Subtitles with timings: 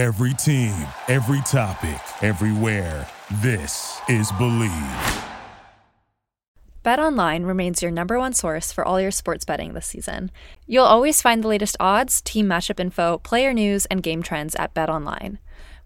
[0.00, 0.72] Every team,
[1.08, 3.06] every topic, everywhere.
[3.42, 5.26] This is Bleav.
[6.82, 10.30] BetOnline remains your number one source for all your sports betting this season.
[10.66, 14.72] You'll always find the latest odds, team matchup info, player news, and game trends at
[14.72, 15.36] BetOnline.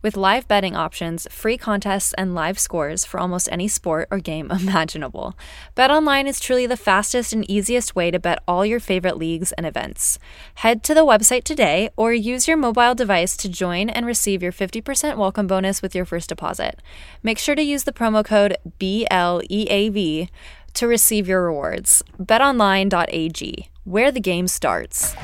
[0.05, 4.51] With live betting options, free contests, and live scores for almost any sport or game
[4.51, 5.35] imaginable,
[5.75, 9.65] BetOnline is truly the fastest and easiest way to bet all your favorite leagues and
[9.65, 10.19] events.
[10.57, 14.53] Head to the website today or use your mobile device to join and receive your
[14.53, 16.83] 50% welcome bonus with your first deposit.
[17.23, 20.29] Make sure to use the promo code BLEAV
[20.75, 22.03] to receive your rewards.
[22.21, 25.15] BetOnline.ag, where the game starts.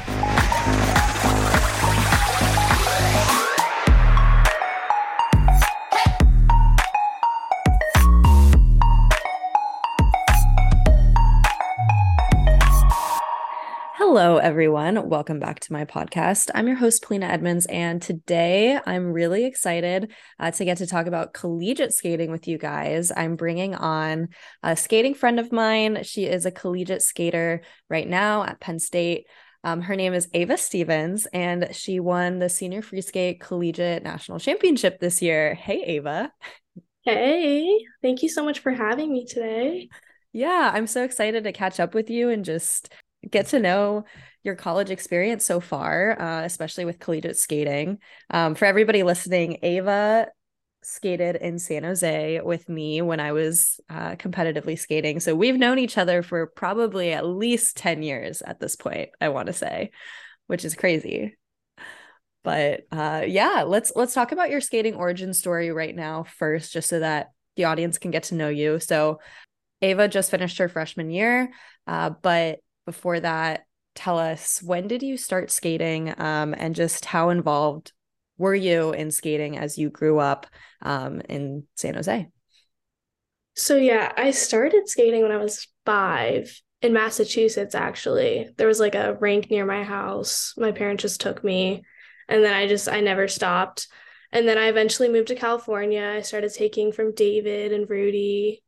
[14.12, 15.08] Hello, everyone.
[15.08, 16.50] Welcome back to my podcast.
[16.52, 20.10] I'm your host, Polina Edmonds, and today I'm really excited
[20.40, 23.12] uh, to get to talk about collegiate skating with you guys.
[23.16, 24.30] I'm bringing on
[24.64, 26.02] a skating friend of mine.
[26.02, 29.28] She is a collegiate skater right now at Penn State.
[29.62, 34.40] Um, her name is Ava Stephens, and she won the Senior Free Skate Collegiate National
[34.40, 35.54] Championship this year.
[35.54, 36.32] Hey, Ava.
[37.02, 39.88] Hey, thank you so much for having me today.
[40.32, 42.92] Yeah, I'm so excited to catch up with you and just
[43.28, 44.04] get to know
[44.42, 47.98] your college experience so far, uh, especially with collegiate skating.
[48.30, 50.28] Um, for everybody listening, Ava
[50.82, 55.20] skated in San Jose with me when I was uh, competitively skating.
[55.20, 59.28] So we've known each other for probably at least 10 years at this point, I
[59.28, 59.90] want to say,
[60.46, 61.36] which is crazy.
[62.42, 66.88] But uh, yeah, let's let's talk about your skating origin story right now first, just
[66.88, 68.80] so that the audience can get to know you.
[68.80, 69.20] So
[69.82, 71.50] Ava just finished her freshman year,
[71.86, 72.60] uh, but
[72.90, 77.92] before that, tell us when did you start skating um, and just how involved
[78.36, 80.48] were you in skating as you grew up
[80.82, 82.26] um, in San Jose?
[83.54, 86.52] So, yeah, I started skating when I was five
[86.82, 88.48] in Massachusetts, actually.
[88.56, 90.54] There was like a rink near my house.
[90.56, 91.84] My parents just took me,
[92.28, 93.86] and then I just, I never stopped.
[94.32, 96.14] And then I eventually moved to California.
[96.16, 98.64] I started taking from David and Rudy,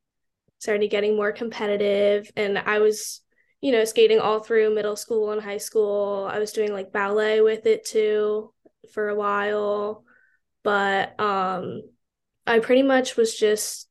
[0.58, 2.30] started getting more competitive.
[2.36, 3.20] And I was
[3.62, 6.28] you know, skating all through middle school and high school.
[6.30, 8.52] I was doing like ballet with it too
[8.92, 10.04] for a while.
[10.64, 11.82] But um
[12.46, 13.88] I pretty much was just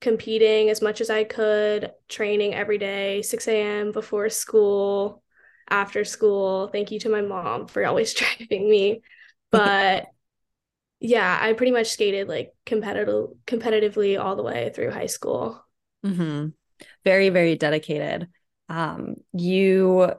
[0.00, 3.92] competing as much as I could, training every day, 6 a.m.
[3.92, 5.22] before school,
[5.70, 6.68] after school.
[6.68, 9.02] Thank you to my mom for always driving me.
[9.52, 10.06] But
[10.98, 15.64] yeah, I pretty much skated like competitive competitively all the way through high school.
[16.04, 16.48] Mm-hmm.
[17.04, 18.28] Very, very dedicated
[18.68, 20.10] um, you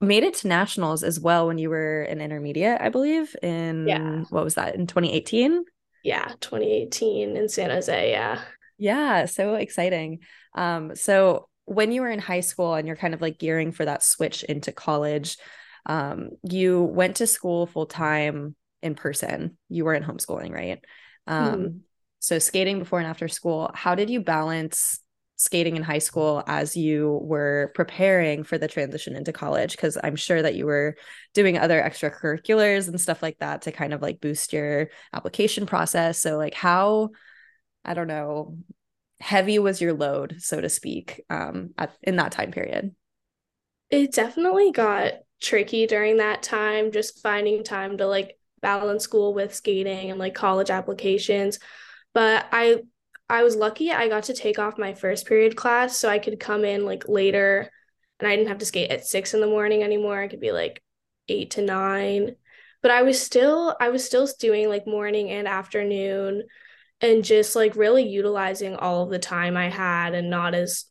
[0.00, 4.24] made it to nationals as well when you were an intermediate, I believe, in yeah.
[4.30, 5.64] what was that in 2018?
[6.02, 8.10] Yeah, 2018 in San Jose.
[8.10, 8.40] Yeah.
[8.78, 10.20] Yeah, so exciting.
[10.54, 13.84] Um, so when you were in high school and you're kind of like gearing for
[13.84, 15.36] that switch into college,
[15.84, 19.58] um, you went to school full time in person.
[19.68, 20.82] You were in homeschooling, right?
[21.26, 21.78] Um, mm-hmm.
[22.18, 23.70] so skating before and after school.
[23.74, 25.00] How did you balance
[25.40, 29.72] skating in high school as you were preparing for the transition into college?
[29.72, 30.96] Because i'm sure that you were
[31.32, 36.20] doing other extracurriculars and stuff like that to kind of like boost your application process.
[36.20, 37.10] So like how
[37.84, 38.58] i don't know
[39.20, 42.94] heavy was your load so to speak um at, in that time period?
[43.90, 49.54] It definitely got tricky during that time just finding time to like balance school with
[49.54, 51.58] skating and like college applications.
[52.12, 52.82] But i
[53.30, 56.40] I was lucky I got to take off my first period class so I could
[56.40, 57.70] come in like later
[58.18, 60.20] and I didn't have to skate at six in the morning anymore.
[60.20, 60.82] I could be like
[61.28, 62.36] eight to nine.
[62.82, 66.42] But I was still I was still doing like morning and afternoon
[67.00, 70.86] and just like really utilizing all of the time I had and not as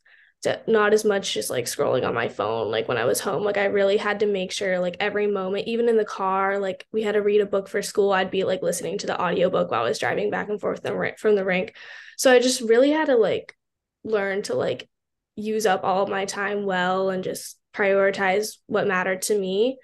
[0.66, 3.58] not as much just like scrolling on my phone like when I was home like
[3.58, 7.02] I really had to make sure like every moment even in the car like we
[7.02, 9.82] had to read a book for school I'd be like listening to the audiobook while
[9.82, 10.82] I was driving back and forth
[11.18, 11.74] from the rink.
[12.16, 13.54] So I just really had to like
[14.02, 14.88] learn to like
[15.36, 19.78] use up all my time well and just prioritize what mattered to me.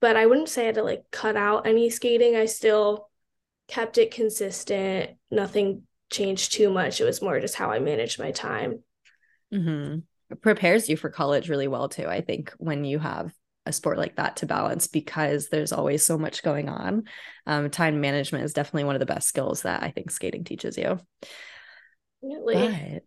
[0.00, 3.10] But I wouldn't say I had to like cut out any skating I still
[3.68, 8.32] kept it consistent nothing changed too much it was more just how I managed my
[8.32, 8.82] time
[9.52, 10.36] Mm-hmm.
[10.36, 12.06] Prepares you for college really well too.
[12.06, 13.32] I think when you have
[13.66, 17.04] a sport like that to balance because there's always so much going on.
[17.46, 20.78] Um, time management is definitely one of the best skills that I think skating teaches
[20.78, 20.98] you.
[22.22, 23.02] But,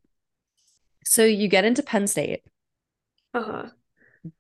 [1.06, 2.42] so you get into Penn State.
[3.34, 3.66] Uh huh.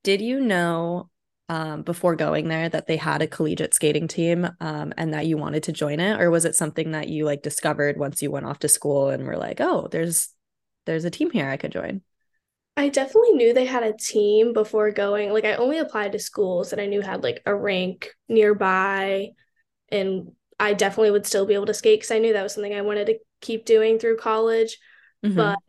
[0.03, 1.09] Did you know
[1.49, 5.37] um, before going there that they had a collegiate skating team um, and that you
[5.37, 8.45] wanted to join it or was it something that you like discovered once you went
[8.45, 10.29] off to school and were like oh there's
[10.85, 12.01] there's a team here i could join
[12.75, 15.31] I definitely knew they had a team before going.
[15.31, 19.29] Like I only applied to schools that I knew had like a rink nearby
[19.89, 22.73] and I definitely would still be able to skate because I knew that was something
[22.73, 24.77] I wanted to keep doing through college.
[25.23, 25.35] Mm-hmm.
[25.35, 25.59] But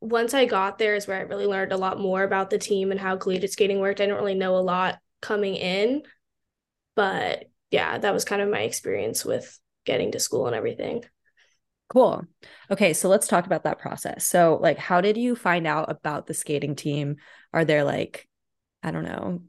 [0.00, 2.92] once I got there is where I really learned a lot more about the team
[2.92, 4.00] and how collegiate skating worked.
[4.00, 6.02] I didn't really know a lot coming in,
[6.94, 11.04] but yeah, that was kind of my experience with getting to school and everything.
[11.88, 12.24] Cool.
[12.70, 14.26] Okay, so let's talk about that process.
[14.26, 17.16] So, like, how did you find out about the skating team?
[17.52, 18.28] Are there like,
[18.82, 19.42] I don't know,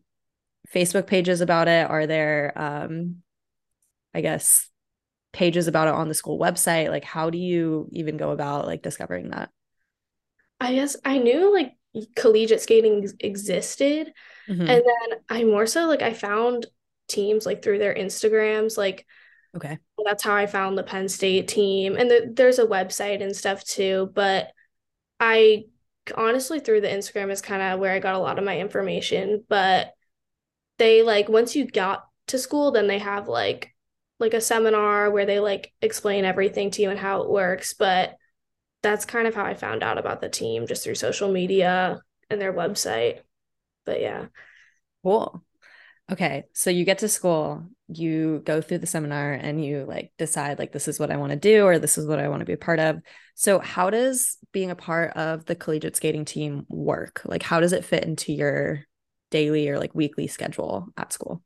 [0.74, 1.90] Facebook pages about it?
[1.90, 3.18] Are there, um,
[4.14, 4.70] I guess,
[5.34, 6.90] pages about it on the school website?
[6.90, 9.50] Like, how do you even go about like discovering that?
[10.60, 11.74] I guess I knew like
[12.16, 14.14] collegiate skating existed,
[14.48, 14.62] mm-hmm.
[14.62, 16.68] and then I more so like I found
[17.08, 19.06] teams like through their Instagrams, like
[19.56, 19.78] Okay.
[20.04, 21.96] That's how I found the Penn State team.
[21.96, 24.12] And the, there's a website and stuff too.
[24.14, 24.52] But
[25.20, 25.66] I
[26.16, 29.44] honestly, through the Instagram, is kind of where I got a lot of my information.
[29.50, 29.94] But
[30.78, 33.74] they like, once you got to school, then they have like,
[34.20, 37.74] like a seminar where they like explain everything to you and how it works.
[37.74, 38.16] But
[38.84, 42.40] that's kind of how I found out about the team just through social media and
[42.40, 43.22] their website.
[43.86, 44.26] But yeah.
[45.04, 45.44] Cool.
[46.12, 46.46] Okay.
[46.54, 50.72] So you get to school you go through the seminar and you like decide like
[50.72, 52.54] this is what I want to do or this is what I want to be
[52.54, 53.00] a part of.
[53.36, 57.22] So how does being a part of the collegiate skating team work?
[57.26, 58.82] Like how does it fit into your
[59.32, 61.42] daily or like weekly schedule at school?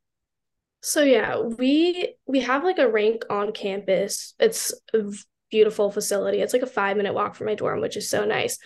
[0.81, 4.33] So yeah, we we have like a rink on campus.
[4.39, 5.11] It's a
[5.51, 6.39] beautiful facility.
[6.39, 8.57] It's like a 5 minute walk from my dorm, which is so nice.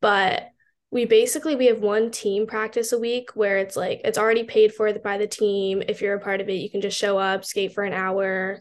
[0.00, 0.48] But
[0.90, 4.74] we basically we have one team practice a week where it's like it's already paid
[4.74, 5.82] for by the team.
[5.86, 8.60] If you're a part of it you can just show up skate for an hour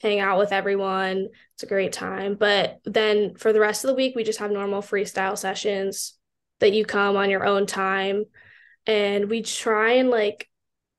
[0.00, 1.28] hang out with everyone.
[1.54, 2.34] It's a great time.
[2.34, 6.18] But then for the rest of the week we just have normal freestyle sessions
[6.60, 8.24] that you come on your own time.
[8.86, 10.48] And we try and like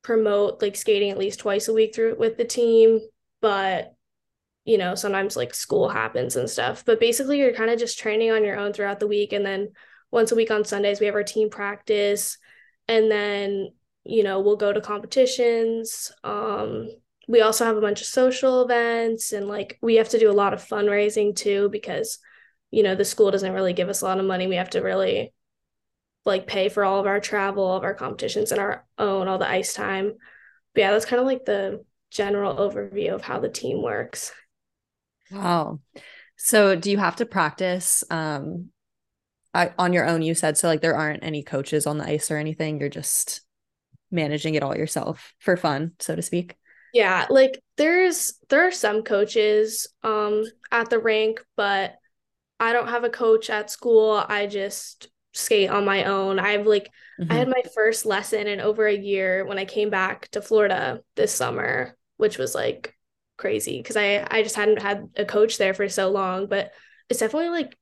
[0.01, 2.99] promote like skating at least twice a week through with the team.
[3.41, 3.93] But
[4.65, 6.83] you know sometimes like school happens and stuff.
[6.85, 9.31] But basically you're kind of just training on your own throughout the week.
[9.31, 9.69] And then
[10.11, 12.37] once a week on Sundays, we have our team practice.
[12.87, 13.69] And then,
[14.03, 16.11] you know, we'll go to competitions.
[16.23, 16.89] Um,
[17.27, 20.33] we also have a bunch of social events and like we have to do a
[20.33, 22.19] lot of fundraising too because,
[22.71, 24.47] you know, the school doesn't really give us a lot of money.
[24.47, 25.33] We have to really
[26.25, 29.37] like pay for all of our travel, all of our competitions and our own, all
[29.37, 30.13] the ice time.
[30.73, 34.31] But yeah, that's kind of like the general overview of how the team works.
[35.31, 35.79] Wow.
[36.37, 38.69] So do you have to practice um
[39.77, 42.37] on your own you said so like there aren't any coaches on the ice or
[42.37, 42.79] anything.
[42.79, 43.41] You're just
[44.11, 46.55] managing it all yourself for fun so to speak?
[46.93, 51.95] Yeah like there's there are some coaches um at the rink but
[52.59, 54.23] i don't have a coach at school.
[54.27, 56.39] I just skate on my own.
[56.39, 56.89] I've like
[57.19, 57.31] mm-hmm.
[57.31, 61.01] i had my first lesson in over a year when i came back to florida
[61.15, 62.95] this summer which was like
[63.37, 66.71] crazy because i i just hadn't had a coach there for so long but
[67.09, 67.77] it's definitely like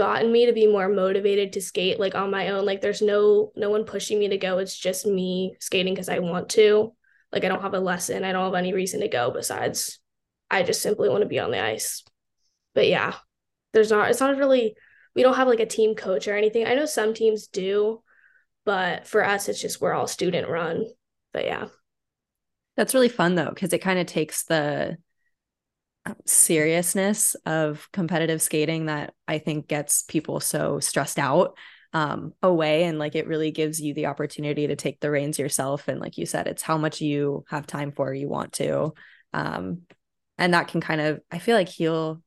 [0.00, 2.64] gotten me to be more motivated to skate like on my own.
[2.64, 4.56] Like there's no no one pushing me to go.
[4.56, 6.94] It's just me skating because i want to.
[7.30, 8.24] Like i don't have a lesson.
[8.24, 9.98] I don't have any reason to go besides
[10.50, 12.02] i just simply want to be on the ice.
[12.74, 13.16] But yeah
[13.74, 14.74] there's not it's not really
[15.14, 16.66] we don't have like a team coach or anything.
[16.66, 18.02] I know some teams do
[18.64, 20.86] but for us it's just we're all student run.
[21.34, 21.66] But yeah.
[22.78, 24.96] That's really fun though because it kind of takes the
[26.24, 31.56] seriousness of competitive skating that I think gets people so stressed out
[31.92, 32.84] um, away.
[32.84, 35.88] And like it really gives you the opportunity to take the reins yourself.
[35.88, 38.94] And like you said, it's how much you have time for, you want to.
[39.32, 39.82] Um,
[40.38, 42.22] and that can kind of, I feel like, heal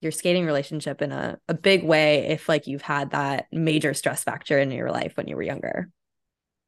[0.00, 4.22] your skating relationship in a, a big way if like you've had that major stress
[4.22, 5.88] factor in your life when you were younger.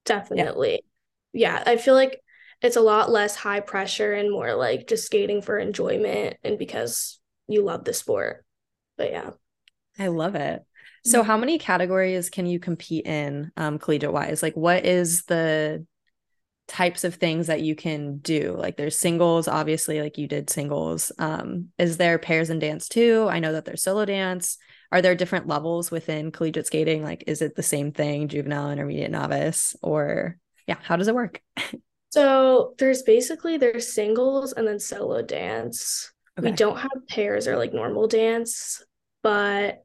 [0.05, 0.83] Definitely.
[1.33, 2.21] yeah, yeah I feel like
[2.63, 7.19] it's a lot less high pressure and more like just skating for enjoyment and because
[7.49, 8.45] you love the sport.
[8.97, 9.31] But yeah.
[9.99, 10.65] I love it.
[11.05, 14.43] So how many categories can you compete in um collegiate wise?
[14.43, 15.87] Like what is the
[16.69, 18.55] types of things that you can do?
[18.57, 21.11] Like there's singles, obviously, like you did singles.
[21.19, 23.27] Um, is there pairs and dance too?
[23.31, 24.59] I know that there's solo dance.
[24.93, 27.03] Are there different levels within collegiate skating?
[27.03, 30.37] Like is it the same thing, juvenile, intermediate, novice, or
[30.67, 31.41] yeah, how does it work?
[32.11, 36.13] So there's basically there's singles and then solo dance.
[36.39, 36.51] Okay.
[36.51, 38.83] We don't have pairs or like normal dance,
[39.23, 39.83] but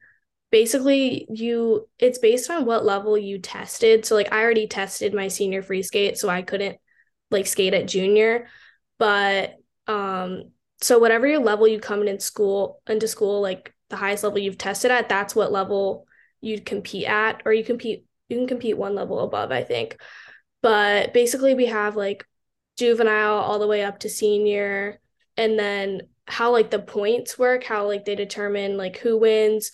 [0.52, 4.06] basically you it's based on what level you tested.
[4.06, 6.78] So like I already tested my senior free skate, so I couldn't
[7.30, 8.48] like skate at junior.
[8.98, 9.56] But
[9.88, 10.52] um
[10.82, 14.58] so whatever your level you come in school into school, like the highest level you've
[14.58, 16.08] tested at, that's what level
[16.42, 19.98] you'd compete at, or you compete you can compete one level above, I think.
[20.66, 22.26] But basically we have like
[22.76, 25.00] juvenile all the way up to senior
[25.38, 29.70] and then how like the points work, how like they determine like who wins.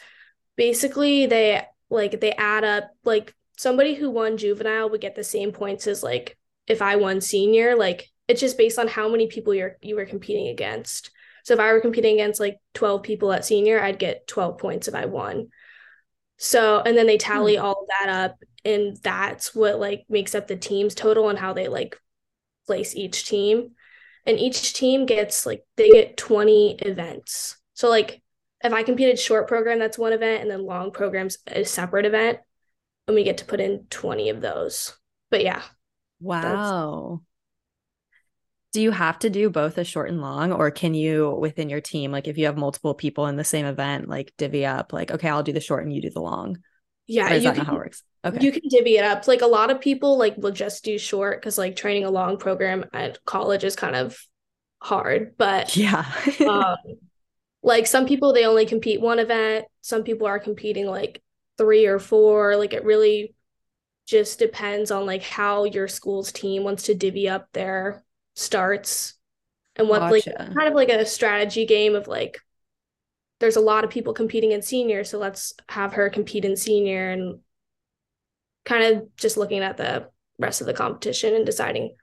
[0.57, 5.53] Basically, they like they add up like somebody who won juvenile would get the same
[5.53, 7.77] points as like if I won senior.
[7.77, 11.09] Like it's just based on how many people you're you were competing against.
[11.45, 14.89] So if I were competing against like 12 people at senior, I'd get 12 points
[14.89, 15.51] if I won.
[16.37, 17.63] So and then they tally hmm.
[17.63, 21.67] all that up and that's what like makes up the team's total and how they
[21.67, 21.99] like
[22.67, 23.71] place each team.
[24.25, 27.57] And each team gets like they get 20 events.
[27.73, 28.21] So like
[28.63, 32.37] if i competed short program that's one event and then long programs a separate event
[33.07, 34.95] and we get to put in 20 of those.
[35.31, 35.63] But yeah.
[36.19, 37.21] Wow.
[38.73, 41.81] Do you have to do both a short and long or can you within your
[41.81, 45.11] team like if you have multiple people in the same event like divvy up like
[45.11, 46.57] okay i'll do the short and you do the long
[47.07, 48.45] yeah is that can, not how it works Okay.
[48.45, 49.27] You can divvy it up.
[49.27, 52.37] Like a lot of people like will just do short because like training a long
[52.37, 54.17] program at college is kind of
[54.79, 55.35] hard.
[55.37, 56.05] But yeah.
[56.47, 56.77] um,
[57.63, 59.65] like some people they only compete one event.
[59.81, 61.21] Some people are competing like
[61.57, 62.57] three or four.
[62.57, 63.33] Like it really
[64.05, 68.03] just depends on like how your school's team wants to divvy up their
[68.35, 69.15] starts
[69.75, 70.35] and what gotcha.
[70.37, 72.39] like kind of like a strategy game of like
[73.41, 77.11] there's a lot of people competing in senior so let's have her compete in senior
[77.11, 77.39] and
[78.65, 80.07] kind of just looking at the
[80.39, 81.95] rest of the competition and deciding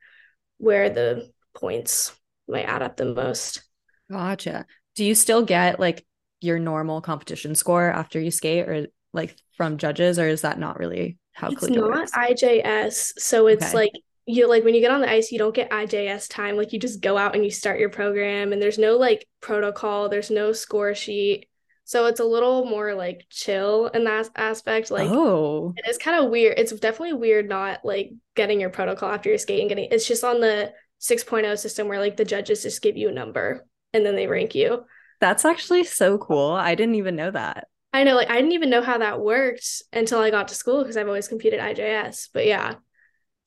[0.59, 2.15] where the points
[2.47, 3.63] might add up the most.
[4.11, 4.67] Gotcha.
[4.97, 6.05] Do you still get like
[6.41, 10.79] your normal competition score after you skate or like from judges or is that not
[10.79, 12.13] really how it's not works?
[12.13, 13.13] IJS.
[13.19, 13.75] So it's okay.
[13.75, 13.93] like
[14.29, 16.57] you like when you get on the ice, you don't get IJS time.
[16.57, 20.11] Like you just go out and you start your program and there's no like protocol,
[20.11, 21.49] there's no score sheet.
[21.85, 24.91] So it's a little more like chill in that aspect.
[24.91, 25.73] Like oh.
[25.79, 26.59] it is kind of weird.
[26.59, 30.23] It's definitely weird not like getting your protocol after your skate and getting it's just
[30.23, 34.15] on the 6.0 system where like the judges just give you a number and then
[34.15, 34.85] they rank you.
[35.21, 36.53] That's actually so cool.
[36.53, 37.67] I didn't even know that.
[37.95, 40.83] I know, like I didn't even know how that worked until I got to school
[40.83, 42.29] because I've always competed IJS.
[42.35, 42.75] But yeah.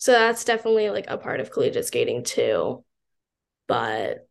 [0.02, 2.84] So that's definitely like a part of collegiate skating too.
[3.68, 4.28] But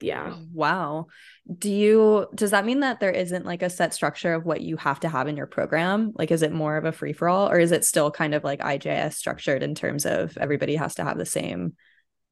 [0.00, 0.36] yeah.
[0.52, 1.06] Wow
[1.58, 4.76] do you does that mean that there isn't like a set structure of what you
[4.76, 7.50] have to have in your program like is it more of a free for all
[7.50, 11.04] or is it still kind of like ijs structured in terms of everybody has to
[11.04, 11.74] have the same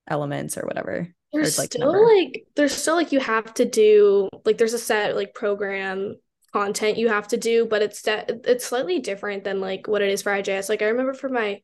[0.08, 2.06] elements or whatever there's like still number?
[2.06, 6.16] like there's still like you have to do like there's a set like program
[6.52, 10.08] content you have to do but it's de- it's slightly different than like what it
[10.08, 11.60] is for ijs like i remember for my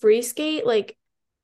[0.00, 0.96] free skate like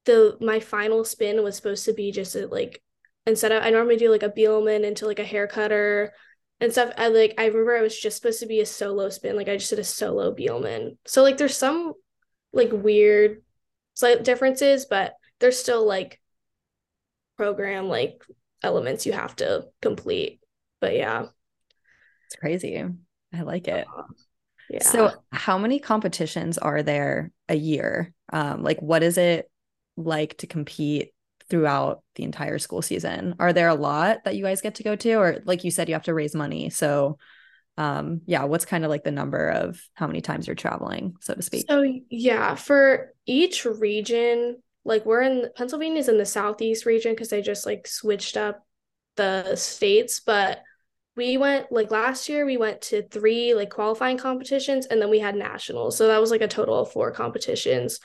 [0.05, 2.83] the my final spin was supposed to be just a, like
[3.27, 6.13] instead of I normally do like a Biellmann into like a hair cutter
[6.61, 6.93] and stuff.
[6.97, 9.57] I like I remember I was just supposed to be a solo spin, like I
[9.57, 10.97] just did a solo Biellmann.
[11.07, 11.95] So like there's some
[12.53, 13.43] like weird
[13.95, 16.21] slight differences, but there's still like
[17.37, 18.23] program like
[18.63, 20.41] elements you have to complete.
[20.81, 21.27] But yeah.
[22.27, 22.85] It's crazy.
[23.33, 23.87] I like it.
[23.87, 24.03] Uh,
[24.71, 24.83] Yeah.
[24.83, 28.13] So how many competitions are there a year?
[28.33, 29.51] Um, like what is it
[29.97, 31.13] like to compete
[31.49, 33.35] throughout the entire school season.
[33.39, 35.89] Are there a lot that you guys get to go to or like you said
[35.89, 36.71] you have to raise money.
[36.71, 37.19] So
[37.79, 41.35] um yeah, what's kind of like the number of how many times you're traveling, so
[41.35, 41.67] to speak?
[41.69, 47.43] So yeah, for each region, like we're in Pennsylvania's in the southeast region because they
[47.43, 48.67] just like switched up
[49.17, 50.63] the states, but
[51.17, 55.19] we went like last year we went to three like qualifying competitions and then we
[55.19, 58.01] had nationals so that was like a total of four competitions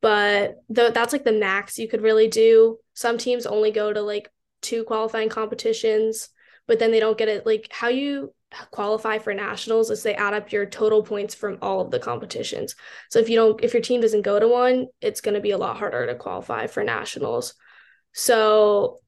[0.00, 2.78] but the, that's like the max you could really do.
[2.94, 4.30] Some teams only go to like
[4.62, 6.28] two qualifying competitions,
[6.66, 7.46] but then they don't get it.
[7.46, 8.32] Like how you
[8.70, 12.74] qualify for nationals is they add up your total points from all of the competitions.
[13.10, 15.52] So if you don't, if your team doesn't go to one, it's going to be
[15.52, 17.54] a lot harder to qualify for nationals.
[18.12, 18.98] So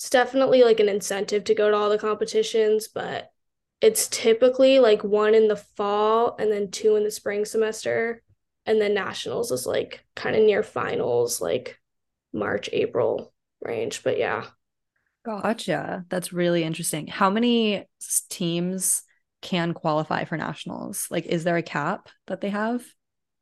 [0.00, 3.30] it's definitely like an incentive to go to all the competitions, but
[3.82, 8.22] it's typically like one in the fall and then two in the spring semester
[8.64, 11.78] and then nationals is like kind of near finals like
[12.32, 14.46] march april range but yeah.
[15.22, 16.06] Gotcha.
[16.08, 17.06] That's really interesting.
[17.06, 17.86] How many
[18.30, 19.02] teams
[19.42, 21.08] can qualify for nationals?
[21.10, 22.82] Like is there a cap that they have?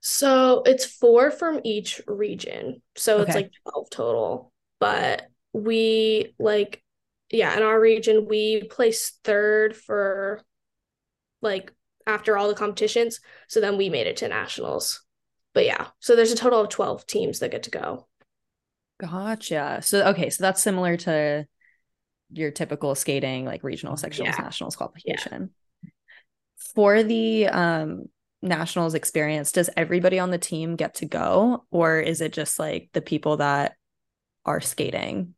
[0.00, 3.22] So it's four from each region so okay.
[3.22, 6.82] it's like 12 total but we like
[7.30, 10.42] yeah in our region we place third for
[11.42, 11.72] like
[12.08, 13.20] after all the competitions.
[13.46, 15.02] So then we made it to nationals.
[15.52, 18.08] But yeah, so there's a total of 12 teams that get to go.
[18.98, 19.80] Gotcha.
[19.82, 21.46] So okay, so that's similar to
[22.30, 24.42] your typical skating like regional sectionals yeah.
[24.42, 25.50] nationals qualification.
[25.82, 25.90] Yeah.
[26.74, 28.06] For the um
[28.42, 32.90] nationals experience, does everybody on the team get to go or is it just like
[32.92, 33.76] the people that
[34.44, 35.34] are skating?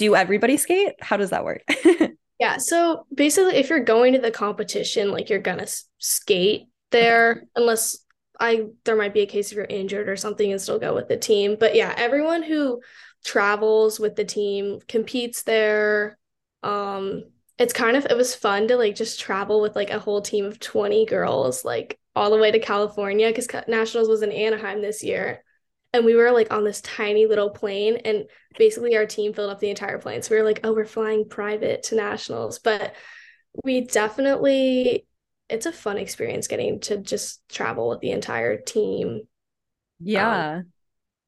[0.00, 0.94] Do everybody skate?
[1.00, 1.62] How does that work?
[2.40, 5.66] yeah, so basically if you're going to the competition like you're to
[5.98, 7.98] skate there unless
[8.40, 11.08] I there might be a case if you're injured or something and still go with
[11.08, 11.58] the team.
[11.60, 12.80] But yeah, everyone who
[13.26, 16.18] travels with the team competes there.
[16.62, 17.24] Um
[17.58, 20.46] it's kind of it was fun to like just travel with like a whole team
[20.46, 25.04] of 20 girls like all the way to California because Nationals was in Anaheim this
[25.04, 25.44] year.
[25.92, 28.26] And we were like on this tiny little plane, and
[28.58, 30.22] basically our team filled up the entire plane.
[30.22, 32.60] So we were like, oh, we're flying private to Nationals.
[32.60, 32.94] But
[33.64, 35.06] we definitely
[35.50, 39.22] it's a fun experience getting to just travel with the entire team.
[39.98, 40.72] Yeah, um,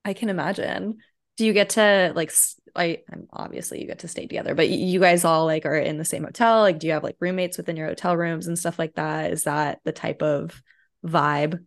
[0.04, 0.99] I can imagine.
[1.37, 2.33] Do you get to like?
[2.75, 3.00] I
[3.31, 6.25] obviously you get to stay together, but you guys all like are in the same
[6.25, 6.61] hotel.
[6.61, 9.33] Like, do you have like roommates within your hotel rooms and stuff like that?
[9.33, 10.62] Is that the type of
[11.04, 11.64] vibe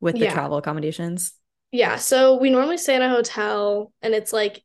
[0.00, 0.34] with the yeah.
[0.34, 1.32] travel accommodations?
[1.72, 1.96] Yeah.
[1.96, 4.62] So we normally stay in a hotel, and it's like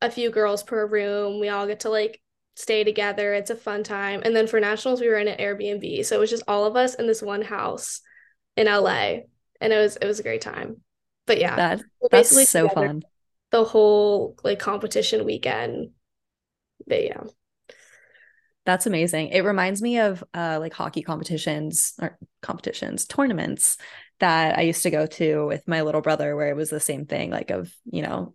[0.00, 1.40] a few girls per room.
[1.40, 2.20] We all get to like
[2.54, 3.34] stay together.
[3.34, 4.22] It's a fun time.
[4.24, 6.04] And then for nationals, we were in an Airbnb.
[6.04, 8.00] So it was just all of us in this one house
[8.56, 9.20] in LA.
[9.60, 10.80] And it was it was a great time.
[11.26, 11.56] But yeah.
[11.56, 13.02] That, that's so fun.
[13.50, 15.90] The whole like competition weekend.
[16.86, 17.22] But yeah.
[18.66, 19.28] That's amazing.
[19.28, 23.76] It reminds me of uh like hockey competitions or competitions, tournaments
[24.24, 27.04] that I used to go to with my little brother where it was the same
[27.04, 28.34] thing like of, you know,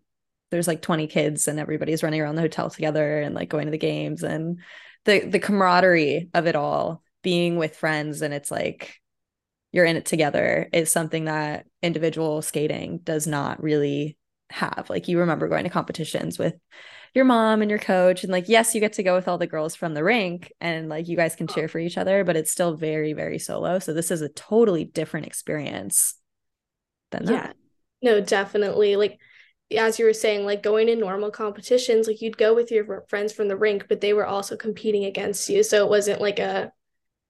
[0.52, 3.72] there's like 20 kids and everybody's running around the hotel together and like going to
[3.72, 4.60] the games and
[5.06, 9.02] the the camaraderie of it all being with friends and it's like
[9.72, 14.16] you're in it together is something that individual skating does not really
[14.52, 14.92] have.
[14.92, 16.54] Like you remember going to competitions with
[17.14, 19.48] your mom and your coach and like yes you get to go with all the
[19.48, 22.52] girls from the rink and like you guys can cheer for each other but it's
[22.52, 23.80] still very very solo.
[23.80, 26.16] So this is a totally different experience
[27.12, 27.56] than that.
[28.02, 28.12] Yeah.
[28.12, 28.96] No definitely.
[28.96, 29.20] Like
[29.78, 33.34] as you were saying, like going in normal competitions, like you'd go with your friends
[33.34, 35.64] from the rink, but they were also competing against you.
[35.64, 36.72] So it wasn't like a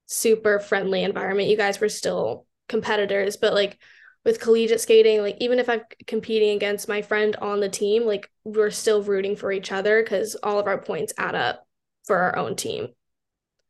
[0.06, 1.50] super friendly environment.
[1.50, 3.78] You guys were still competitors, but like
[4.25, 8.29] with collegiate skating, like even if I'm competing against my friend on the team, like
[8.43, 11.65] we're still rooting for each other because all of our points add up
[12.05, 12.89] for our own team.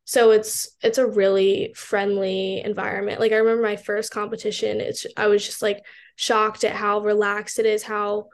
[0.05, 3.19] So it's it's a really friendly environment.
[3.19, 5.85] Like I remember my first competition, it's I was just like
[6.15, 8.29] shocked at how relaxed it is, how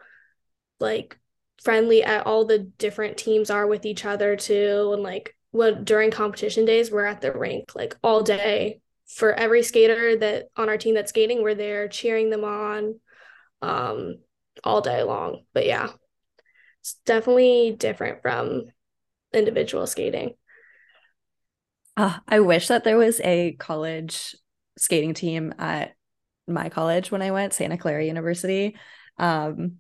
[0.80, 1.18] like
[1.62, 6.12] friendly at all the different teams are with each other too and like when during
[6.12, 10.78] competition days we're at the rink like all day for every skater that on our
[10.78, 13.00] team that's skating we're there cheering them on
[13.62, 14.16] um
[14.64, 15.44] all day long.
[15.54, 15.90] But yeah
[16.82, 18.66] it's definitely different from
[19.34, 20.36] individual skating.
[21.98, 24.36] Uh, i wish that there was a college
[24.78, 25.94] skating team at
[26.48, 28.76] my college when i went santa clara university.
[29.18, 29.78] Um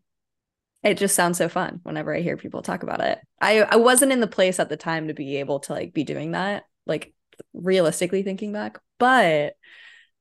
[0.85, 3.19] it just sounds so fun whenever I hear people talk about it.
[3.41, 6.03] I I wasn't in the place at the time to be able to like be
[6.03, 7.11] doing that, like
[7.53, 9.53] realistically thinking back, but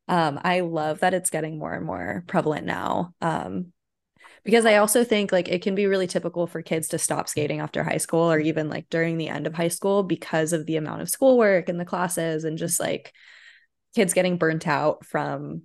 [0.09, 3.15] um I love that it's getting more and more prevalent now.
[3.21, 3.73] Um
[4.45, 7.61] because I also think like it can be really typical for kids to stop skating
[7.61, 10.77] after high school or even like during the end of high school because of the
[10.77, 13.13] amount of schoolwork and the classes and just like
[13.95, 15.63] kids getting burnt out from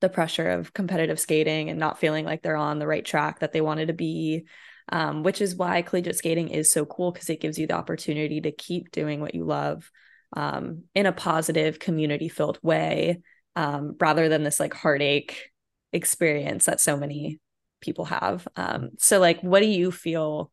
[0.00, 3.52] the pressure of competitive skating and not feeling like they're on the right track that
[3.52, 4.46] they wanted to be
[4.92, 8.40] um, which is why collegiate skating is so cool because it gives you the opportunity
[8.40, 9.90] to keep doing what you love
[10.32, 13.20] um, in a positive community filled way
[13.56, 15.50] um, rather than this like heartache
[15.92, 17.40] experience that so many
[17.80, 20.50] people have um, so like what do you feel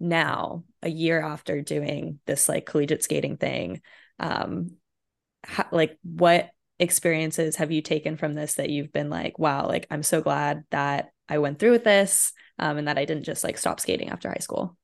[0.00, 3.80] now a year after doing this like collegiate skating thing
[4.18, 4.70] um,
[5.70, 6.50] like what
[6.82, 10.64] experiences have you taken from this that you've been like, wow, like I'm so glad
[10.70, 14.10] that I went through with this um, and that I didn't just like stop skating
[14.10, 14.76] after high school?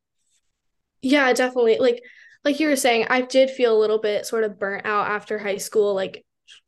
[1.02, 1.78] Yeah, definitely.
[1.78, 2.02] Like
[2.44, 5.38] like you were saying, I did feel a little bit sort of burnt out after
[5.38, 5.94] high school.
[5.94, 6.24] Like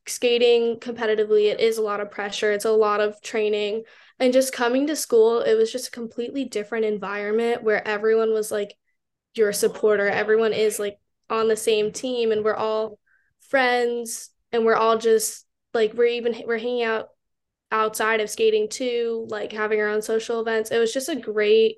[0.07, 2.53] skating competitively, it is a lot of pressure.
[2.53, 3.85] It's a lot of training.
[4.19, 8.51] And just coming to school, it was just a completely different environment where everyone was
[8.51, 8.75] like
[9.35, 10.09] your supporter.
[10.09, 10.99] Everyone is like
[11.31, 12.99] on the same team and we're all
[13.49, 17.09] friends and we're all just like we're even we're hanging out
[17.73, 21.77] outside of skating too like having our own social events it was just a great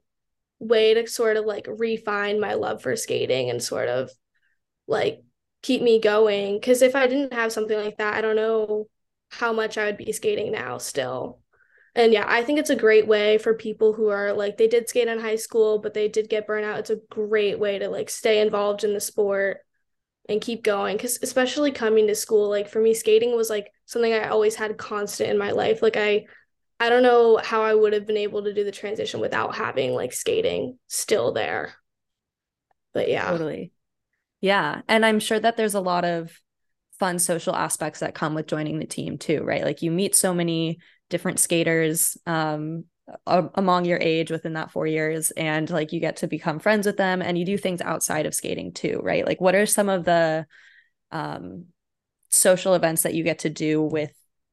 [0.62, 4.10] way to sort of like refine my love for skating and sort of
[4.86, 5.22] like
[5.62, 8.86] keep me going because if I didn't have something like that, I don't know
[9.30, 11.40] how much I would be skating now still.
[11.94, 14.88] And yeah, I think it's a great way for people who are like they did
[14.88, 16.78] skate in high school, but they did get burnout.
[16.78, 19.58] It's a great way to like stay involved in the sport
[20.28, 24.12] and keep going cuz especially coming to school like for me skating was like something
[24.12, 25.82] I always had constant in my life.
[25.82, 26.26] Like I
[26.82, 29.94] I don't know how I would have been able to do the transition without having
[29.94, 31.74] like skating still there.
[32.92, 33.30] But yeah.
[33.30, 33.70] Totally.
[34.40, 34.82] Yeah.
[34.88, 36.36] And I'm sure that there's a lot of
[36.98, 39.62] fun social aspects that come with joining the team too, right?
[39.62, 42.86] Like you meet so many different skaters um,
[43.28, 46.96] among your age within that four years, and like you get to become friends with
[46.96, 49.24] them, and you do things outside of skating too, right?
[49.24, 50.46] Like what are some of the
[51.12, 51.66] um,
[52.30, 54.12] social events that you get to do with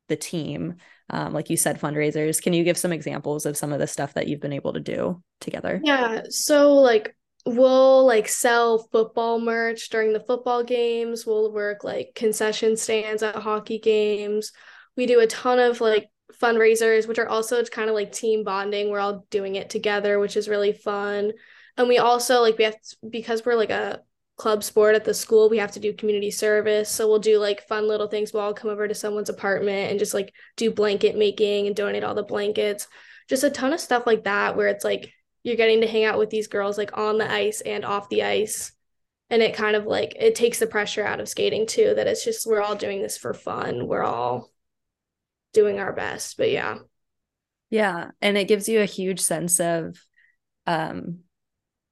[0.09, 0.75] the team?
[1.09, 2.41] Um, like you said, fundraisers.
[2.41, 4.79] Can you give some examples of some of the stuff that you've been able to
[4.79, 5.81] do together?
[5.83, 6.23] Yeah.
[6.29, 11.25] So like we'll like sell football merch during the football games.
[11.25, 14.51] We'll work like concession stands at hockey games.
[14.95, 16.09] We do a ton of like
[16.41, 18.89] fundraisers, which are also kind of like team bonding.
[18.89, 21.31] We're all doing it together, which is really fun.
[21.77, 24.01] And we also like we have to, because we're like a
[24.39, 26.89] club sport at the school, we have to do community service.
[26.89, 28.33] So we'll do like fun little things.
[28.33, 32.03] We'll all come over to someone's apartment and just like do blanket making and donate
[32.03, 32.87] all the blankets.
[33.27, 36.17] Just a ton of stuff like that where it's like you're getting to hang out
[36.17, 38.71] with these girls like on the ice and off the ice
[39.29, 42.25] and it kind of like it takes the pressure out of skating too that it's
[42.25, 44.51] just we're all doing this for fun we're all
[45.53, 46.77] doing our best but yeah
[47.69, 49.97] yeah and it gives you a huge sense of
[50.67, 51.19] um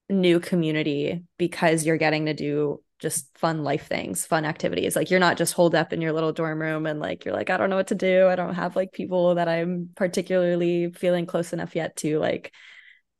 [0.10, 4.96] new community because you're getting to do just fun life things, fun activities.
[4.96, 7.50] Like you're not just holed up in your little dorm room and like you're like,
[7.50, 8.28] I don't know what to do.
[8.28, 12.52] I don't have like people that I'm particularly feeling close enough yet to like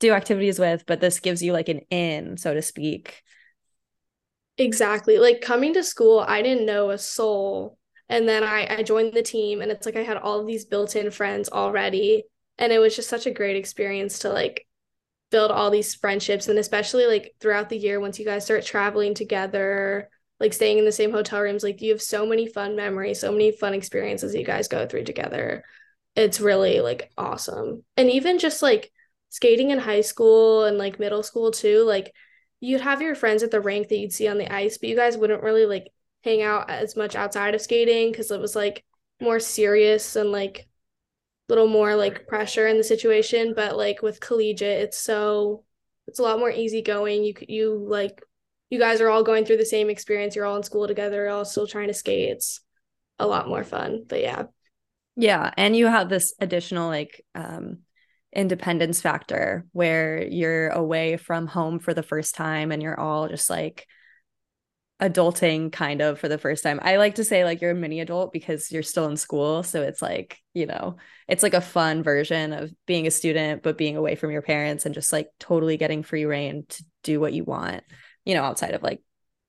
[0.00, 3.22] do activities with, but this gives you like an in, so to speak.
[4.56, 5.18] Exactly.
[5.18, 7.78] Like coming to school, I didn't know a soul.
[8.08, 10.64] And then I, I joined the team and it's like I had all of these
[10.64, 12.24] built-in friends already.
[12.56, 14.66] And it was just such a great experience to like
[15.30, 16.48] build all these friendships.
[16.48, 20.08] And especially like throughout the year, once you guys start traveling together,
[20.40, 23.32] like staying in the same hotel rooms, like you have so many fun memories, so
[23.32, 25.64] many fun experiences you guys go through together.
[26.14, 27.84] It's really like awesome.
[27.96, 28.90] And even just like
[29.30, 32.12] skating in high school and like middle school too, like
[32.60, 34.96] you'd have your friends at the rink that you'd see on the ice, but you
[34.96, 35.88] guys wouldn't really like
[36.24, 38.84] hang out as much outside of skating because it was like
[39.20, 40.67] more serious and like
[41.48, 43.54] little more like pressure in the situation.
[43.54, 45.64] But like with collegiate, it's so
[46.06, 47.24] it's a lot more easygoing.
[47.24, 48.22] You you like
[48.70, 50.36] you guys are all going through the same experience.
[50.36, 51.16] You're all in school together.
[51.24, 52.30] You're all still trying to skate.
[52.30, 52.60] It's
[53.18, 54.04] a lot more fun.
[54.06, 54.44] But yeah.
[55.16, 57.78] Yeah, and you have this additional like um
[58.32, 63.48] independence factor where you're away from home for the first time and you're all just
[63.48, 63.86] like
[65.00, 66.80] adulting kind of for the first time.
[66.82, 69.62] I like to say like you're a mini adult because you're still in school.
[69.62, 70.96] So it's like, you know,
[71.28, 74.86] it's like a fun version of being a student, but being away from your parents
[74.86, 77.84] and just like totally getting free reign to do what you want,
[78.24, 79.00] you know, outside of like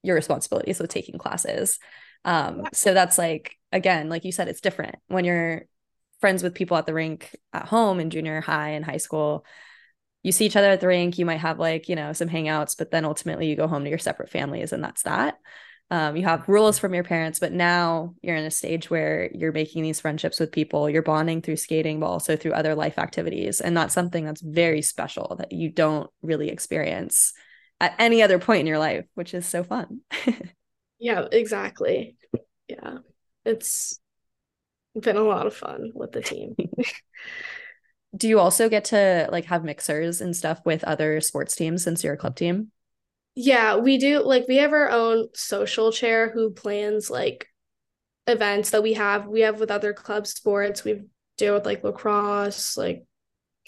[0.04, 1.80] your responsibilities with taking classes.
[2.26, 5.66] Um, so that's like, again, like you said, it's different when you're
[6.22, 9.46] friends with people at the rink at home in junior high and high school
[10.24, 12.78] you see each other at the rink you might have like you know some hangouts
[12.78, 15.38] but then ultimately you go home to your separate families and that's that.
[15.92, 19.52] Um, you have rules from your parents but now you're in a stage where you're
[19.52, 23.60] making these friendships with people you're bonding through skating but also through other life activities
[23.60, 27.34] and that's something that's very special that you don't really experience
[27.82, 30.02] at any other point in your life which is so fun.
[31.02, 32.18] Yeah exactly.
[32.68, 32.98] Yeah
[33.46, 34.00] it's
[35.00, 36.56] been a lot of fun with the team.
[38.16, 42.04] Do you also get to like have mixers and stuff with other sports teams since
[42.04, 42.72] you're a club team?
[43.36, 44.20] Yeah, we do.
[44.20, 47.48] Like we have our own social chair who plans like
[48.28, 49.28] events that we have.
[49.28, 50.84] We have with other club sports.
[50.84, 51.04] We
[51.38, 53.06] deal with like lacrosse, like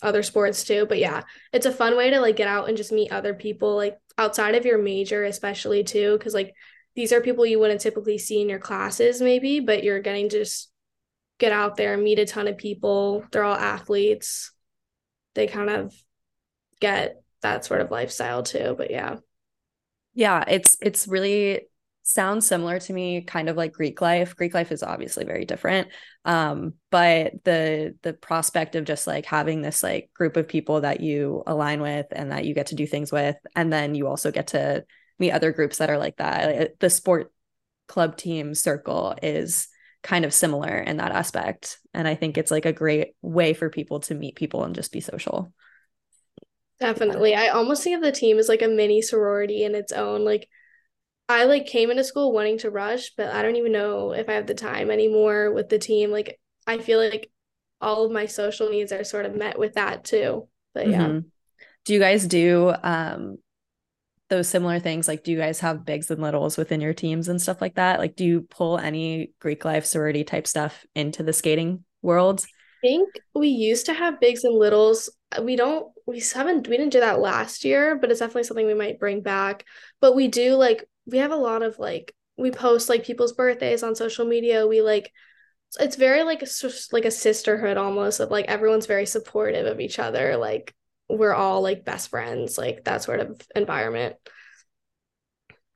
[0.01, 0.85] other sports too.
[0.87, 1.23] But yeah,
[1.53, 4.55] it's a fun way to like get out and just meet other people like outside
[4.55, 6.53] of your major, especially too, because like
[6.95, 10.70] these are people you wouldn't typically see in your classes, maybe, but you're getting just
[11.41, 13.25] get out there meet a ton of people.
[13.31, 14.51] They're all athletes.
[15.33, 15.93] They kind of
[16.79, 18.75] get that sort of lifestyle too.
[18.77, 19.17] But yeah.
[20.13, 21.61] Yeah, it's it's really
[22.03, 25.87] sounds similar to me kind of like greek life greek life is obviously very different
[26.25, 30.99] um but the the prospect of just like having this like group of people that
[30.99, 34.31] you align with and that you get to do things with and then you also
[34.31, 34.83] get to
[35.19, 37.31] meet other groups that are like that the sport
[37.87, 39.67] club team circle is
[40.03, 41.77] kind of similar in that aspect.
[41.93, 44.91] And I think it's like a great way for people to meet people and just
[44.91, 45.53] be social.
[46.79, 47.35] Definitely.
[47.35, 50.25] I almost think of the team as like a mini sorority in its own.
[50.25, 50.47] Like,
[51.29, 54.33] I like came into school wanting to rush, but I don't even know if I
[54.33, 56.11] have the time anymore with the team.
[56.11, 57.31] Like I feel like
[57.79, 60.47] all of my social needs are sort of met with that too.
[60.73, 61.07] But yeah.
[61.07, 61.27] Mm-hmm.
[61.85, 63.37] Do you guys do um
[64.31, 65.07] those similar things?
[65.07, 67.99] Like do you guys have bigs and littles within your teams and stuff like that?
[67.99, 72.43] Like do you pull any Greek life sorority type stuff into the skating world?
[72.83, 75.11] I think we used to have bigs and littles.
[75.39, 78.73] We don't we haven't we didn't do that last year, but it's definitely something we
[78.73, 79.65] might bring back.
[79.99, 83.83] But we do like we have a lot of like we post like people's birthdays
[83.83, 84.65] on social media.
[84.65, 85.11] We like
[85.79, 86.47] it's very like a,
[86.91, 90.37] like a sisterhood almost of like everyone's very supportive of each other.
[90.37, 90.73] Like
[91.17, 94.15] we're all like best friends, like that sort of environment.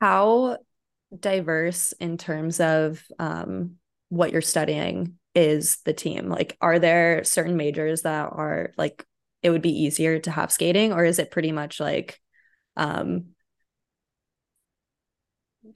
[0.00, 0.58] How
[1.18, 3.76] diverse in terms of um
[4.08, 6.28] what you're studying is the team?
[6.28, 9.04] Like are there certain majors that are like
[9.42, 12.18] it would be easier to have skating or is it pretty much like
[12.76, 13.26] um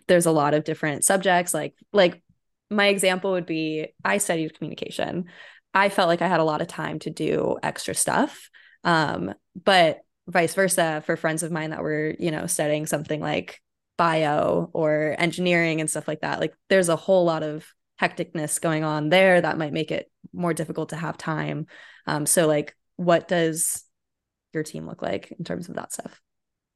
[0.09, 2.23] there's a lot of different subjects like like
[2.71, 5.27] my example would be I studied communication.
[5.75, 8.49] I felt like I had a lot of time to do extra stuff.
[8.85, 13.61] Um, but vice versa for friends of mine that were, you know, studying something like
[13.97, 16.41] bio or engineering and stuff like that.
[16.41, 17.67] Like there's a whole lot of
[18.01, 21.67] hecticness going on there that might make it more difficult to have time.
[22.07, 23.85] Um, so like what does
[24.53, 26.21] your team look like in terms of that stuff?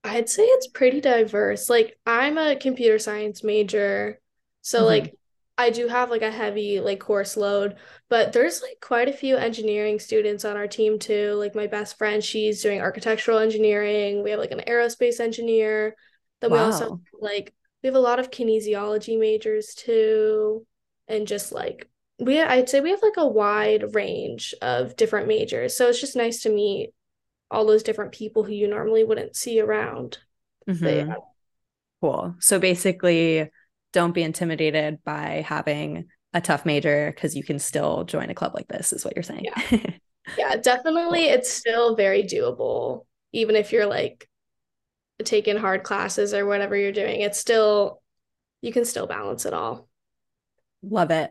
[0.03, 1.71] I'd say it's pretty diverse.
[1.71, 4.21] Like I'm a computer science major.
[4.61, 4.87] So mm-hmm.
[4.87, 5.15] like
[5.57, 7.77] I do have like a heavy like course load,
[8.09, 11.35] but there's like quite a few engineering students on our team too.
[11.35, 14.25] Like my best friend, she's doing architectural engineering.
[14.25, 15.97] We have like an aerospace engineer.
[16.41, 16.57] Then wow.
[16.57, 20.67] we also like we have a lot of kinesiology majors too.
[21.07, 21.89] And just like
[22.19, 25.77] we I'd say we have like a wide range of different majors.
[25.77, 26.91] So it's just nice to meet
[27.49, 30.19] all those different people who you normally wouldn't see around.
[30.69, 30.85] Mm-hmm.
[30.85, 31.15] Yeah.
[32.01, 32.35] Cool.
[32.41, 33.51] So basically,
[33.95, 38.55] don't be intimidated by having a tough major because you can still join a club
[38.55, 39.45] like this, is what you're saying.
[39.45, 39.79] Yeah,
[40.39, 41.27] yeah definitely.
[41.27, 44.29] It's still very doable, even if you're like
[45.23, 47.21] taking hard classes or whatever you're doing.
[47.21, 48.03] It's still,
[48.61, 49.89] you can still balance it all.
[50.83, 51.31] Love it.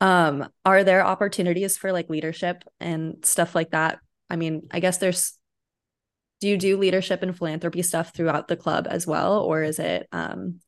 [0.00, 4.00] Um, are there opportunities for like leadership and stuff like that?
[4.30, 5.38] I mean, I guess there's
[6.40, 10.08] do you do leadership and philanthropy stuff throughout the club as well or is it
[10.10, 10.58] um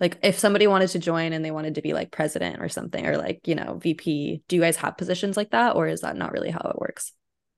[0.00, 3.06] like if somebody wanted to join and they wanted to be like president or something
[3.06, 6.16] or like you know vp do you guys have positions like that or is that
[6.16, 7.12] not really how it works?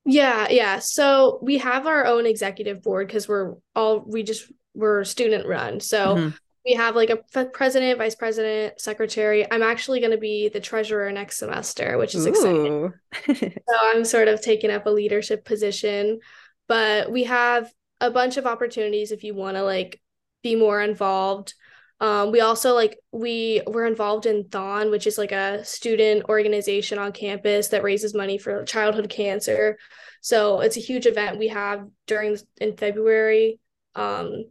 [0.04, 0.78] Yeah yeah.
[0.78, 5.80] So we have our own executive board because we're all we just we're student run.
[5.80, 6.28] So mm-hmm.
[6.64, 9.50] we have like a president vice president secretary.
[9.50, 12.30] I'm actually going to be the treasurer next semester which is Ooh.
[12.30, 12.92] exciting
[13.26, 16.20] so i'm sort of taking up a leadership position.
[16.68, 20.00] But we have a bunch of opportunities if you want to like
[20.42, 21.54] be more involved
[22.00, 26.98] um, we also like we were involved in Thon, which is like a student organization
[26.98, 29.78] on campus that raises money for childhood cancer.
[30.20, 33.60] So it's a huge event we have during in February,
[33.94, 34.44] um,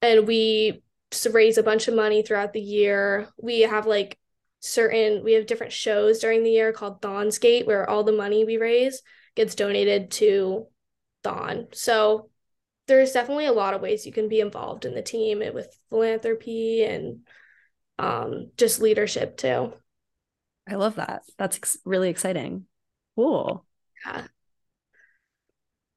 [0.00, 0.82] and we
[1.30, 3.28] raise a bunch of money throughout the year.
[3.36, 4.18] We have like
[4.60, 8.44] certain we have different shows during the year called Thon Gate, where all the money
[8.44, 9.02] we raise
[9.34, 10.68] gets donated to
[11.24, 11.66] Thon.
[11.72, 12.30] So
[12.88, 16.84] there's definitely a lot of ways you can be involved in the team with philanthropy
[16.84, 17.20] and
[17.98, 19.72] um, just leadership too.
[20.68, 21.22] I love that.
[21.38, 22.66] That's ex- really exciting.
[23.16, 23.64] Cool.
[24.04, 24.26] Yeah.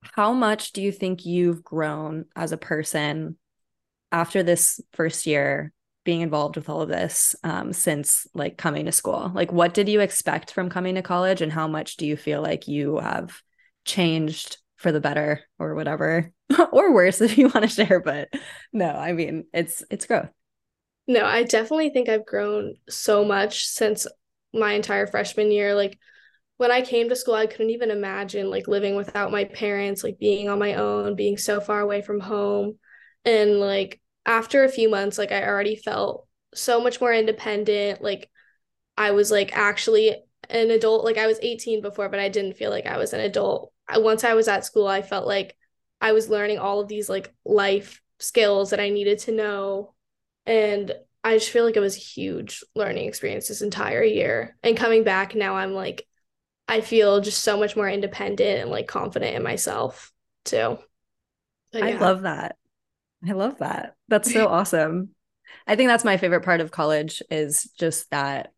[0.01, 3.37] How much do you think you've grown as a person
[4.11, 8.91] after this first year being involved with all of this um, since like coming to
[8.91, 9.31] school?
[9.33, 12.41] Like, what did you expect from coming to college, and how much do you feel
[12.41, 13.41] like you have
[13.85, 16.31] changed for the better or whatever
[16.71, 18.29] or worse if you want to share but
[18.73, 20.29] no i mean it's it's growth.
[21.07, 24.07] No i definitely think i've grown so much since
[24.53, 25.75] my entire freshman year.
[25.75, 25.99] Like
[26.57, 30.17] when i came to school i couldn't even imagine like living without my parents like
[30.17, 32.77] being on my own being so far away from home.
[33.23, 38.01] And like after a few months like i already felt so much more independent.
[38.01, 38.29] Like
[38.97, 40.15] i was like actually
[40.49, 43.19] an adult like i was 18 before but i didn't feel like i was an
[43.19, 45.55] adult once I was at school, I felt like
[46.01, 49.93] I was learning all of these like life skills that I needed to know.
[50.45, 50.93] And
[51.23, 54.55] I just feel like it was a huge learning experience this entire year.
[54.63, 56.05] And coming back now, I'm like,
[56.67, 60.11] I feel just so much more independent and like confident in myself
[60.43, 60.77] too.
[61.71, 61.87] But, yeah.
[61.87, 62.55] I love that.
[63.27, 63.95] I love that.
[64.07, 65.09] That's so awesome.
[65.67, 68.51] I think that's my favorite part of college is just that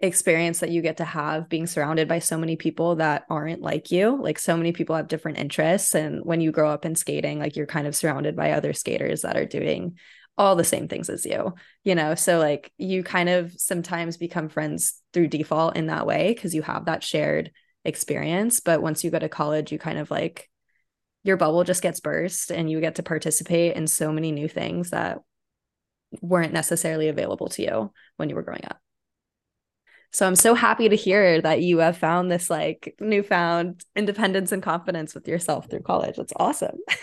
[0.00, 3.90] experience that you get to have being surrounded by so many people that aren't like
[3.90, 7.38] you like so many people have different interests and when you grow up in skating
[7.38, 9.96] like you're kind of surrounded by other skaters that are doing
[10.36, 11.54] all the same things as you,
[11.84, 12.14] you know?
[12.14, 16.62] So like you kind of sometimes become friends through default in that way because you
[16.62, 17.52] have that shared
[17.84, 18.60] experience.
[18.60, 20.48] But once you go to college, you kind of like
[21.22, 24.90] your bubble just gets burst and you get to participate in so many new things
[24.90, 25.18] that
[26.20, 28.78] weren't necessarily available to you when you were growing up.
[30.14, 34.62] So I'm so happy to hear that you have found this like newfound independence and
[34.62, 36.14] confidence with yourself through college.
[36.16, 36.76] That's awesome.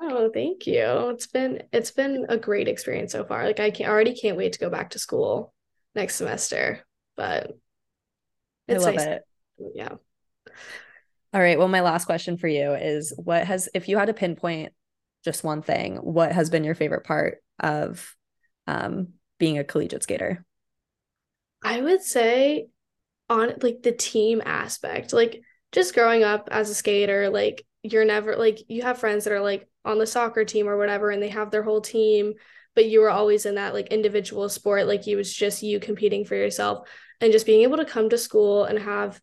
[0.00, 1.10] oh, thank you.
[1.10, 3.44] It's been it's been a great experience so far.
[3.44, 5.54] Like I can already can't wait to go back to school
[5.94, 6.80] next semester.
[7.16, 7.52] But
[8.66, 9.06] it's I love nice.
[9.06, 9.22] it.
[9.76, 9.92] Yeah.
[11.32, 11.60] All right.
[11.60, 14.72] Well, my last question for you is what has if you had to pinpoint
[15.24, 18.16] just one thing, what has been your favorite part of
[18.66, 20.44] um being a collegiate skater?
[21.62, 22.68] I would say
[23.28, 28.36] on like the team aspect, like just growing up as a skater, like you're never
[28.36, 31.28] like you have friends that are like on the soccer team or whatever and they
[31.28, 32.34] have their whole team,
[32.74, 36.24] but you were always in that like individual sport, like you was just you competing
[36.24, 36.88] for yourself
[37.20, 39.20] and just being able to come to school and have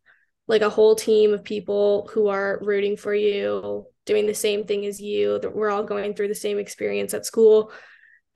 [0.48, 4.86] like a whole team of people who are rooting for you, doing the same thing
[4.86, 7.72] as you, that we're all going through the same experience at school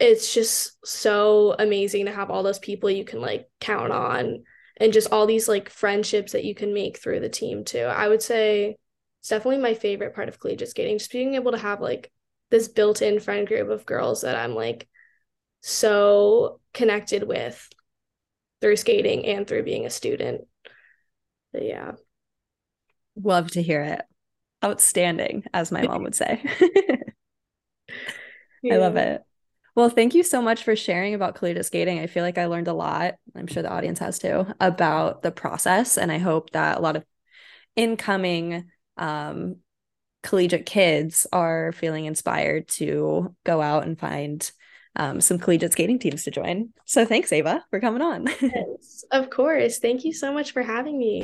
[0.03, 4.43] it's just so amazing to have all those people you can like count on
[4.75, 7.83] and just all these like friendships that you can make through the team too.
[7.83, 8.75] I would say
[9.21, 12.11] it's definitely my favorite part of collegiate skating, just being able to have like
[12.51, 14.89] this built-in friend group of girls that I'm like
[15.61, 17.65] so connected with
[18.59, 20.41] through skating and through being a student.
[21.53, 21.93] But yeah.
[23.15, 24.01] Love to hear it.
[24.65, 26.43] Outstanding, as my mom would say.
[28.61, 28.73] yeah.
[28.73, 29.23] I love it.
[29.75, 31.99] Well, thank you so much for sharing about collegiate skating.
[31.99, 33.15] I feel like I learned a lot.
[33.35, 35.97] I'm sure the audience has too about the process.
[35.97, 37.03] And I hope that a lot of
[37.75, 38.65] incoming
[38.97, 39.57] um,
[40.21, 44.49] collegiate kids are feeling inspired to go out and find
[44.95, 46.69] um, some collegiate skating teams to join.
[46.85, 48.27] So thanks, Ava, for coming on.
[48.41, 49.79] yes, of course.
[49.79, 51.23] Thank you so much for having me.